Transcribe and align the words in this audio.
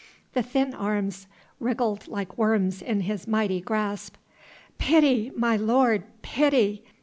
The 0.33 0.41
thin 0.41 0.73
arms 0.73 1.27
wriggled 1.59 2.07
like 2.07 2.35
worms 2.35 2.81
in 2.81 3.01
his 3.01 3.27
mighty 3.27 3.61
grasp. 3.61 4.15
"Pity, 4.79 5.31
my 5.35 5.55
lord! 5.57 6.05
Pity!" 6.23 6.83